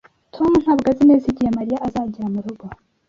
Tom 0.33 0.51
ntabwo 0.63 0.85
azi 0.91 1.03
neza 1.09 1.25
igihe 1.31 1.49
Mariya 1.57 1.81
azagera 1.87 2.27
murugo 2.33 2.65